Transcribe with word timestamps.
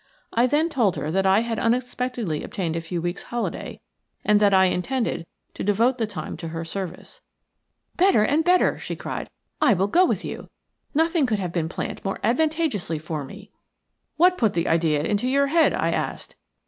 I 0.33 0.47
then 0.47 0.67
told 0.67 0.95
her 0.95 1.11
that 1.11 1.27
I 1.27 1.41
had 1.41 1.59
unexpectedly 1.59 2.41
obtained 2.43 2.75
a 2.75 2.81
few 2.81 3.03
weeks' 3.03 3.21
holiday 3.21 3.81
and 4.25 4.39
that 4.39 4.51
I 4.51 4.65
intended 4.65 5.27
to 5.53 5.63
devote 5.63 5.99
the 5.99 6.07
time 6.07 6.35
to 6.37 6.47
her 6.47 6.65
service. 6.65 7.21
"Better 7.97 8.23
and 8.23 8.43
better," 8.43 8.79
she 8.79 8.95
cried. 8.95 9.29
"I 9.61 9.75
go 9.75 10.03
with 10.03 10.25
you. 10.25 10.49
Nothing 10.95 11.27
could 11.27 11.37
have 11.37 11.53
been 11.53 11.69
planned 11.69 12.03
more 12.03 12.19
advantageously 12.23 12.97
for 12.97 13.23
me." 13.23 13.51
"What 14.17 14.39
put 14.39 14.55
the 14.55 14.67
idea 14.67 15.03
into 15.03 15.27
your 15.29 15.45
head?" 15.45 15.71
I 15.71 15.91
asked. 15.91 16.35